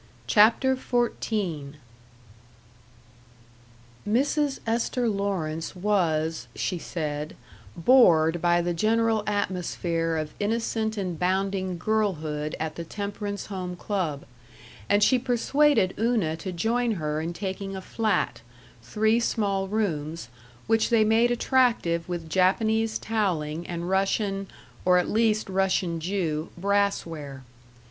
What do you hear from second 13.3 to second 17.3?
Home Club, and she persuaded Una to join her